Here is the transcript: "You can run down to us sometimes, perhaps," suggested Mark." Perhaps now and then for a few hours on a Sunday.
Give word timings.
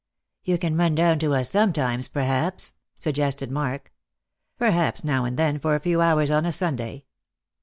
"You 0.43 0.57
can 0.57 0.77
run 0.77 0.95
down 0.95 1.19
to 1.19 1.35
us 1.35 1.51
sometimes, 1.51 2.07
perhaps," 2.07 2.73
suggested 2.99 3.51
Mark." 3.51 3.93
Perhaps 4.57 5.03
now 5.03 5.25
and 5.25 5.37
then 5.37 5.59
for 5.59 5.75
a 5.75 5.79
few 5.79 6.01
hours 6.01 6.31
on 6.31 6.43
a 6.43 6.51
Sunday. 6.51 7.05